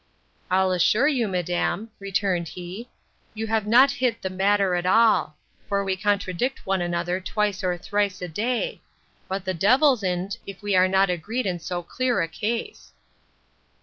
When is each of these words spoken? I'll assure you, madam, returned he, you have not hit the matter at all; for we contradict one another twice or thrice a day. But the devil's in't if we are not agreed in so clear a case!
I'll 0.49 0.71
assure 0.71 1.07
you, 1.07 1.27
madam, 1.27 1.91
returned 1.99 2.47
he, 2.47 2.89
you 3.35 3.45
have 3.45 3.67
not 3.67 3.91
hit 3.91 4.23
the 4.23 4.31
matter 4.31 4.73
at 4.73 4.87
all; 4.87 5.37
for 5.69 5.83
we 5.83 5.95
contradict 5.95 6.65
one 6.65 6.81
another 6.81 7.19
twice 7.21 7.63
or 7.63 7.77
thrice 7.77 8.19
a 8.19 8.27
day. 8.27 8.81
But 9.27 9.45
the 9.45 9.53
devil's 9.53 10.01
in't 10.01 10.39
if 10.47 10.63
we 10.63 10.75
are 10.75 10.87
not 10.87 11.11
agreed 11.11 11.45
in 11.45 11.59
so 11.59 11.83
clear 11.83 12.19
a 12.21 12.27
case! 12.27 12.93